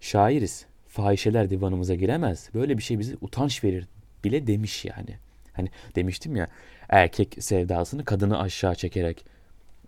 şairiz, 0.00 0.66
fahişeler 0.88 1.50
divanımıza 1.50 1.94
giremez. 1.94 2.50
Böyle 2.54 2.78
bir 2.78 2.82
şey 2.82 2.98
bize 2.98 3.16
utanç 3.20 3.64
verir 3.64 3.88
bile 4.24 4.46
demiş 4.46 4.84
yani. 4.84 5.18
Hani 5.52 5.68
demiştim 5.94 6.36
ya 6.36 6.48
erkek 6.88 7.36
sevdasını 7.40 8.04
kadını 8.04 8.40
aşağı 8.40 8.74
çekerek 8.74 9.24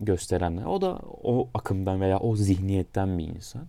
gösterenler. 0.01 0.65
O 0.65 0.81
da 0.81 0.99
o 1.23 1.49
akımdan 1.55 2.01
veya 2.01 2.19
o 2.19 2.37
zihniyetten 2.37 3.19
bir 3.19 3.25
insan. 3.25 3.67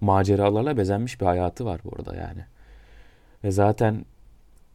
Maceralarla 0.00 0.76
bezenmiş 0.76 1.20
bir 1.20 1.26
hayatı 1.26 1.64
var 1.64 1.80
bu 1.84 1.96
arada 1.96 2.16
yani. 2.16 2.44
Ve 3.44 3.50
zaten 3.50 4.04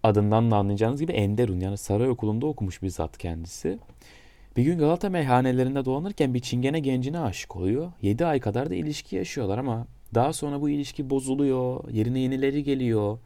adından 0.04 0.52
da 0.52 0.56
anlayacağınız 0.56 1.00
gibi 1.00 1.12
Enderun 1.12 1.60
yani 1.60 1.78
saray 1.78 2.10
okulunda 2.10 2.46
okumuş 2.46 2.82
bir 2.82 2.90
zat 2.90 3.18
kendisi. 3.18 3.80
Bir 4.58 4.64
gün 4.64 4.80
Galata 4.80 5.10
meyhanelerinde 5.10 5.86
dolanırken 5.86 6.34
bir 6.34 6.40
çingene 6.40 6.80
gencine 6.80 7.20
aşık 7.20 7.56
oluyor. 7.56 7.92
7 8.02 8.26
ay 8.26 8.40
kadar 8.40 8.70
da 8.70 8.76
ilişki 8.76 9.16
yaşıyorlar 9.16 9.58
ama 9.58 9.88
daha 10.16 10.34
sonra 10.34 10.62
bu 10.62 10.70
ilişki 10.70 11.10
bozuluyor, 11.10 11.90
yerine 11.90 12.20
yenileri 12.20 12.64
geliyor 12.64 13.18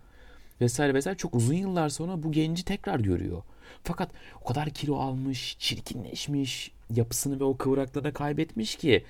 vesaire 0.62 0.94
vesaire. 0.94 1.17
Çok 1.17 1.36
uzun 1.36 1.53
yıllar 1.53 1.89
sonra 1.89 2.24
bu 2.24 2.32
genci 2.32 2.65
tekrar 2.65 3.00
görüyor. 3.00 3.44
Fakat 3.84 4.10
o 4.41 4.46
kadar 4.46 4.70
kilo 4.70 4.96
almış, 4.96 5.58
çirkinleşmiş, 5.60 6.72
yapısını 6.96 7.39
ve 7.39 7.44
o 7.44 7.58
kıvraklarını 7.58 8.13
kaybetmiş 8.13 8.75
ki 8.75 9.03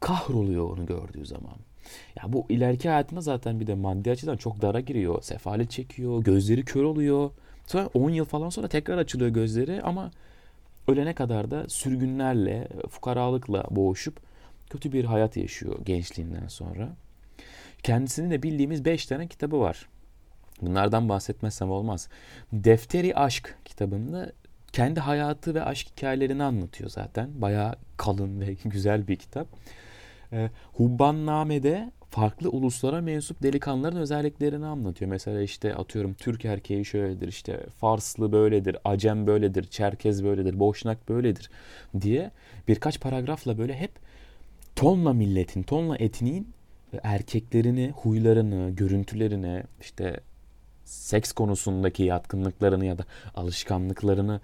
kahroluyor 0.00 0.70
onu 0.70 0.86
gördüğü 0.86 1.26
zaman. 1.26 1.56
Ya 2.16 2.32
bu 2.32 2.46
ileriki 2.48 2.88
hayatında 2.88 3.20
zaten 3.20 3.60
bir 3.60 3.66
de 3.66 3.74
maddi 3.74 4.10
açıdan 4.10 4.36
çok 4.36 4.62
dara 4.62 4.80
giriyor. 4.80 5.22
Sefalet 5.22 5.70
çekiyor, 5.70 6.24
gözleri 6.24 6.64
kör 6.64 6.82
oluyor. 6.82 7.30
Sonra 7.66 7.88
10 7.94 8.10
yıl 8.10 8.24
falan 8.24 8.48
sonra 8.48 8.68
tekrar 8.68 8.98
açılıyor 8.98 9.30
gözleri 9.30 9.82
ama 9.82 10.10
ölene 10.88 11.14
kadar 11.14 11.50
da 11.50 11.68
sürgünlerle, 11.68 12.68
fukaralıkla 12.88 13.64
boğuşup 13.70 14.20
kötü 14.70 14.92
bir 14.92 15.04
hayat 15.04 15.36
yaşıyor 15.36 15.78
gençliğinden 15.84 16.48
sonra. 16.48 16.88
Kendisinin 17.82 18.30
de 18.30 18.42
bildiğimiz 18.42 18.84
5 18.84 19.06
tane 19.06 19.26
kitabı 19.26 19.60
var. 19.60 19.88
Bunlardan 20.62 21.08
bahsetmezsem 21.08 21.70
olmaz. 21.70 22.08
Defteri 22.52 23.16
Aşk 23.16 23.56
kitabında 23.64 24.32
kendi 24.72 25.00
hayatı 25.00 25.54
ve 25.54 25.64
aşk 25.64 25.88
hikayelerini 25.88 26.42
anlatıyor 26.42 26.90
zaten. 26.90 27.30
Bayağı 27.34 27.74
kalın 27.96 28.40
ve 28.40 28.52
güzel 28.64 29.08
bir 29.08 29.16
kitap. 29.16 29.46
E, 30.32 30.50
Hubbanname'de 30.72 31.92
farklı 32.12 32.50
uluslara 32.50 33.00
mensup 33.00 33.42
delikanlıların 33.42 34.00
özelliklerini 34.00 34.66
anlatıyor. 34.66 35.10
Mesela 35.10 35.42
işte 35.42 35.74
atıyorum 35.74 36.14
Türk 36.14 36.44
erkeği 36.44 36.84
şöyledir, 36.84 37.28
işte 37.28 37.66
Farslı 37.80 38.32
böyledir, 38.32 38.76
Acem 38.84 39.26
böyledir, 39.26 39.64
Çerkez 39.64 40.24
böyledir, 40.24 40.58
Boşnak 40.58 41.08
böyledir 41.08 41.50
diye 42.00 42.30
birkaç 42.68 43.00
paragrafla 43.00 43.58
böyle 43.58 43.74
hep 43.76 43.90
tonla 44.76 45.12
milletin, 45.12 45.62
tonla 45.62 45.96
etniğin 45.96 46.48
erkeklerini, 47.02 47.92
huylarını, 47.96 48.70
görüntülerini, 48.70 49.62
işte 49.80 50.20
seks 50.84 51.32
konusundaki 51.32 52.02
yatkınlıklarını 52.02 52.84
ya 52.84 52.98
da 52.98 53.04
alışkanlıklarını 53.34 54.40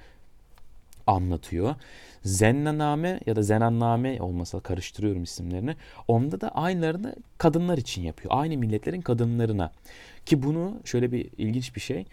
anlatıyor. 1.09 1.75
Zennaname 2.23 3.21
ya 3.27 3.37
da 3.37 3.43
Zenanname 3.43 4.23
olmasa 4.23 4.61
karıştırıyorum 4.61 5.23
isimlerini. 5.23 5.77
Onda 6.09 6.41
da 6.41 6.49
aynılarını 6.49 7.17
kadınlar 7.39 7.79
için 7.79 8.03
yapıyor. 8.03 8.35
Aynı 8.35 8.57
milletlerin 8.57 9.01
kadınlarına. 9.01 9.73
Ki 10.27 10.43
bunu 10.43 10.81
şöyle 10.85 11.13
bir 11.13 11.31
ilginç 11.39 11.77
bir 11.77 11.81
şey. 11.81 12.05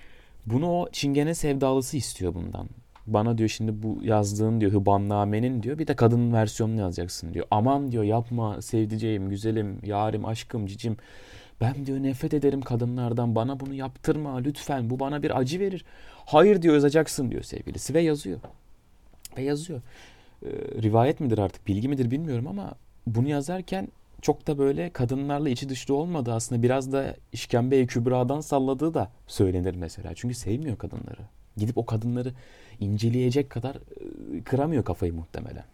Bunu 0.46 0.72
o 0.72 0.90
çingene 0.92 1.36
sevdalısı 1.36 1.98
istiyor 1.98 2.34
bundan. 2.34 2.70
Bana 3.08 3.38
diyor 3.38 3.50
şimdi 3.50 3.84
bu 3.84 4.00
yazdığın 4.04 4.62
diyor 4.62 4.72
Hıbannamenin 4.72 5.64
diyor 5.64 5.78
bir 5.80 5.88
de 5.88 5.96
kadın 5.96 6.34
versiyonunu 6.34 6.80
yazacaksın 6.80 7.34
diyor. 7.34 7.46
Aman 7.52 7.92
diyor 7.92 8.04
yapma 8.04 8.62
sevdiceğim, 8.62 9.30
güzelim, 9.30 9.80
yarim, 9.84 10.26
aşkım, 10.26 10.68
cicim. 10.68 10.98
Ben 11.62 11.86
diyor 11.86 12.04
nefret 12.04 12.34
ederim 12.34 12.62
kadınlardan 12.62 13.36
bana 13.36 13.60
bunu 13.60 13.74
yaptırma 13.74 14.38
lütfen 14.38 14.90
bu 14.90 15.00
bana 15.00 15.24
bir 15.24 15.40
acı 15.40 15.60
verir. 15.60 15.86
Hayır 16.26 16.62
diyor 16.62 16.74
yazacaksın 16.74 17.32
diyor 17.32 17.44
sevgilisi 17.44 17.94
ve 17.94 18.02
yazıyor. 18.02 18.40
Ve 19.38 19.44
yazıyor. 19.44 19.82
Ee, 20.46 20.50
rivayet 20.82 21.20
midir 21.20 21.38
artık 21.38 21.68
bilgi 21.68 21.88
midir 21.88 22.12
bilmiyorum 22.12 22.48
ama 22.48 22.74
bunu 23.08 23.30
yazarken 23.30 23.88
çok 24.22 24.48
da 24.48 24.58
böyle 24.58 24.90
kadınlarla 24.90 25.50
içi 25.50 25.70
dışlı 25.70 25.96
olmadı 25.96 26.34
aslında 26.34 26.64
biraz 26.64 26.92
da 26.92 27.16
işkembe 27.34 27.86
kübradan 27.86 28.40
salladığı 28.40 28.94
da 28.94 29.12
söylenir 29.28 29.76
mesela. 29.76 30.12
Çünkü 30.16 30.36
sevmiyor 30.36 30.78
kadınları. 30.78 31.22
Gidip 31.58 31.78
o 31.78 31.86
kadınları 31.86 32.34
inceleyecek 32.80 33.50
kadar 33.50 33.76
e, 33.76 34.44
kıramıyor 34.44 34.84
kafayı 34.84 35.14
muhtemelen. 35.14 35.66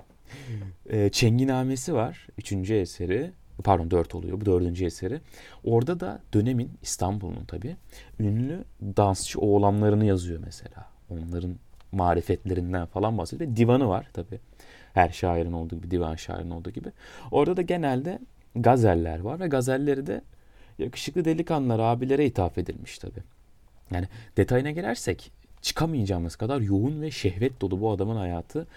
E, 0.89 1.09
Çenginamesi 1.09 1.93
var. 1.93 2.27
Üçüncü 2.37 2.73
eseri. 2.73 3.31
Pardon 3.63 3.91
dört 3.91 4.15
oluyor. 4.15 4.41
Bu 4.41 4.45
dördüncü 4.45 4.85
eseri. 4.85 5.21
Orada 5.63 5.99
da 5.99 6.21
dönemin 6.33 6.71
İstanbul'un 6.81 7.45
tabii 7.47 7.75
ünlü 8.19 8.63
dansçı 8.81 9.39
oğlanlarını 9.39 10.05
yazıyor 10.05 10.41
mesela. 10.45 10.85
Onların 11.09 11.55
marifetlerinden 11.91 12.85
falan 12.85 13.17
bahsediyor. 13.17 13.51
Ve 13.51 13.55
divanı 13.55 13.87
var 13.89 14.07
tabii. 14.13 14.39
Her 14.93 15.09
şairin 15.09 15.51
olduğu 15.51 15.75
gibi, 15.75 15.91
divan 15.91 16.15
şairin 16.15 16.51
olduğu 16.51 16.69
gibi. 16.69 16.89
Orada 17.31 17.57
da 17.57 17.61
genelde 17.61 18.19
gazeller 18.55 19.19
var 19.19 19.39
ve 19.39 19.47
gazelleri 19.47 20.07
de 20.07 20.21
yakışıklı 20.79 21.25
delikanlılar, 21.25 21.79
abilere 21.79 22.25
ithaf 22.25 22.57
edilmiş 22.57 22.97
tabii. 22.97 23.23
Yani 23.91 24.07
detayına 24.37 24.71
girersek 24.71 25.31
çıkamayacağımız 25.61 26.35
kadar 26.35 26.61
yoğun 26.61 27.01
ve 27.01 27.11
şehvet 27.11 27.61
dolu 27.61 27.81
bu 27.81 27.91
adamın 27.91 28.15
hayatı 28.15 28.67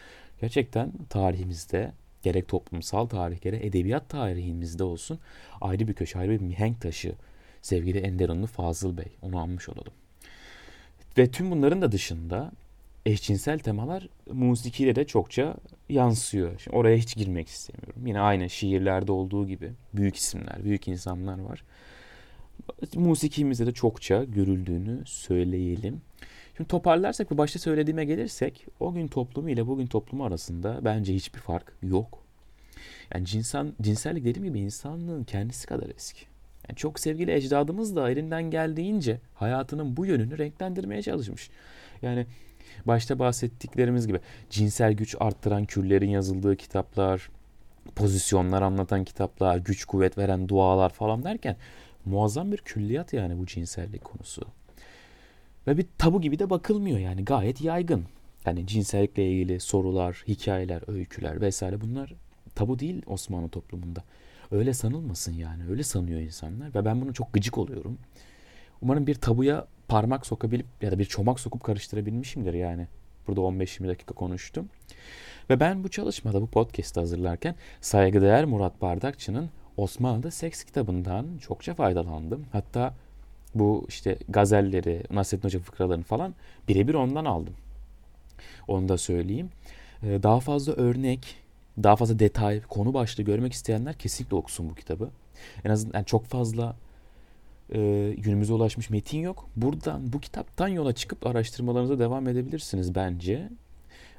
gerçekten 0.41 0.93
tarihimizde 1.11 1.93
gerek 2.23 2.49
toplumsal 2.49 3.07
tarih 3.07 3.41
gerek 3.41 3.65
edebiyat 3.65 4.09
tarihimizde 4.09 4.85
olsun 4.85 5.19
ayrı 5.61 5.89
bir 5.89 5.95
köşe 5.95 6.19
ayrı 6.19 6.31
bir 6.31 6.41
mihenk 6.41 6.81
taşı 6.81 7.15
sevgili 7.63 7.99
Enderunlu 7.99 8.47
Fazıl 8.47 8.97
Bey 8.97 9.13
onu 9.23 9.39
anmış 9.39 9.69
olalım. 9.69 9.93
Ve 11.19 11.31
tüm 11.31 11.51
bunların 11.51 11.83
da 11.83 11.93
dışında 11.93 12.53
eşcinsel 13.07 13.59
temalar 13.59 14.09
musikiyle 14.33 14.97
de 14.97 15.07
çokça 15.07 15.55
yansıyor. 15.89 16.59
Şimdi 16.59 16.77
oraya 16.77 16.97
hiç 16.97 17.17
girmek 17.17 17.49
istemiyorum. 17.49 18.07
Yine 18.07 18.21
aynı 18.21 18.51
şiirlerde 18.51 19.13
olduğu 19.13 19.47
gibi 19.47 19.73
büyük 19.95 20.17
isimler, 20.17 20.65
büyük 20.65 20.89
insanlar 20.89 21.39
var. 21.39 21.65
Musikimizde 22.95 23.67
de 23.67 23.73
çokça 23.73 24.25
görüldüğünü 24.25 25.03
söyleyelim. 25.07 26.01
Şimdi 26.57 26.69
toparlarsak 26.69 27.33
ve 27.33 27.39
başta 27.39 27.59
söylediğime 27.59 28.05
gelirsek 28.05 28.67
o 28.81 28.95
gün 28.95 29.09
toplumu 29.09 29.51
ile 29.51 29.67
bugün 29.67 29.87
toplumu 29.87 30.25
arasında 30.25 30.81
bence 30.85 31.15
hiçbir 31.15 31.41
fark 31.41 31.73
yok. 31.83 32.25
Yani 33.15 33.27
cinsan, 33.27 33.75
cinsellik 33.83 34.25
dediğim 34.25 34.49
gibi 34.49 34.61
insanlığın 34.61 35.25
kendisi 35.25 35.67
kadar 35.67 35.91
eski. 35.97 36.27
Yani 36.69 36.77
çok 36.77 37.01
sevgili 37.01 37.33
ecdadımız 37.33 37.97
da 37.97 38.11
elinden 38.11 38.51
geldiğince 38.51 39.21
hayatının 39.35 39.97
bu 39.97 40.07
yönünü 40.07 40.39
renklendirmeye 40.39 41.03
çalışmış. 41.03 41.51
Yani 42.03 42.27
başta 42.87 43.19
bahsettiklerimiz 43.19 44.07
gibi 44.07 44.21
cinsel 44.51 44.93
güç 44.93 45.17
arttıran 45.21 45.65
küllerin 45.65 46.11
yazıldığı 46.11 46.57
kitaplar, 46.57 47.31
pozisyonlar 47.97 48.63
anlatan 48.63 49.05
kitaplar, 49.05 49.57
güç 49.59 49.85
kuvvet 49.85 50.19
veren 50.19 50.49
dualar 50.49 50.91
falan 50.91 51.25
derken 51.25 51.57
muazzam 52.05 52.53
bir 52.53 52.59
külliyat 52.59 53.13
yani 53.13 53.39
bu 53.39 53.47
cinsellik 53.47 54.05
konusu. 54.05 54.43
Ve 55.67 55.77
bir 55.77 55.87
tabu 55.99 56.21
gibi 56.21 56.39
de 56.39 56.51
bakılmıyor 56.51 56.99
yani 56.99 57.25
gayet 57.25 57.61
yaygın. 57.61 58.05
Yani 58.47 58.67
cinsellikle 58.67 59.31
ilgili 59.31 59.61
sorular, 59.61 60.25
hikayeler, 60.29 60.83
öyküler 60.87 61.41
vesaire 61.41 61.81
bunlar 61.81 62.15
tabu 62.55 62.79
değil 62.79 63.03
Osmanlı 63.07 63.49
toplumunda. 63.49 64.03
Öyle 64.51 64.75
sanılmasın 64.75 65.33
yani. 65.33 65.63
Öyle 65.71 65.83
sanıyor 65.83 66.21
insanlar 66.21 66.75
ve 66.75 66.85
ben 66.85 67.01
bunu 67.01 67.15
çok 67.15 67.33
gıcık 67.33 67.59
oluyorum. 67.59 67.99
Umarım 68.83 69.07
bir 69.07 69.15
tabuya 69.15 69.67
parmak 69.95 70.27
sokabilip 70.27 70.67
ya 70.83 70.91
da 70.91 70.99
bir 70.99 71.05
çomak 71.05 71.41
sokup 71.41 71.65
karıştırabilmişimdir 71.65 72.55
yani. 72.55 72.87
Burada 73.27 73.41
15-20 73.41 73.89
dakika 73.89 74.15
konuştum. 74.15 74.69
Ve 75.51 75.61
ben 75.61 75.85
bu 75.85 75.89
çalışmada 75.89 76.43
bu 76.43 76.47
podcast'ı 76.47 77.01
hazırlarken 77.01 77.55
saygıdeğer 77.81 78.45
Murat 78.45 78.83
Bardakçı'nın 78.83 79.51
Osmanlı'da 79.77 80.31
seks 80.31 80.65
kitabından 80.65 81.27
çokça 81.41 81.75
faydalandım. 81.75 82.45
Hatta 82.53 82.95
bu 83.55 83.87
işte 83.89 84.19
gazelleri, 84.29 85.03
Nasrettin 85.11 85.49
Hoca 85.49 85.59
fıkralarını 85.59 86.05
falan 86.05 86.35
birebir 86.69 86.95
ondan 86.95 87.25
aldım. 87.25 87.55
Onu 88.69 88.89
da 88.89 88.99
söyleyeyim. 88.99 89.51
Ee, 90.03 90.23
daha 90.23 90.41
fazla 90.41 90.73
örnek, 90.73 91.37
daha 91.83 91.97
fazla 91.97 92.19
detay, 92.19 92.61
konu 92.61 92.95
başlığı 92.95 93.23
görmek 93.23 93.53
isteyenler 93.53 93.95
kesinlikle 93.95 94.37
okusun 94.37 94.71
bu 94.71 94.75
kitabı. 94.75 95.11
En 95.65 95.71
azından 95.71 95.99
yani 95.99 96.07
çok 96.07 96.25
fazla 96.25 96.77
e, 97.73 98.15
günümüze 98.19 98.53
ulaşmış 98.53 98.91
metin 98.91 99.19
yok. 99.19 99.49
Buradan 99.57 100.13
bu 100.13 100.21
kitaptan 100.21 100.69
yola 100.69 100.93
çıkıp 100.93 101.27
araştırmalarınıza 101.27 101.99
devam 101.99 102.29
edebilirsiniz 102.29 102.95
bence. 102.95 103.49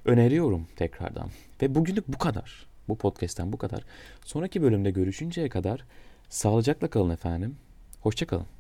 Öneriyorum 0.06 0.68
tekrardan. 0.76 1.30
Ve 1.62 1.76
bugünlük 1.76 2.08
bu 2.08 2.18
kadar. 2.18 2.68
Bu 2.88 2.98
podcast'ten 2.98 3.54
bu 3.54 3.58
kadar. 3.58 3.84
Sonraki 4.26 4.62
bölümde 4.62 4.92
görüşünceye 4.92 5.50
kadar 5.50 5.86
sağlıcakla 6.30 6.90
kalın 6.90 7.10
efendim. 7.10 7.56
Hoşçakalın. 8.02 8.55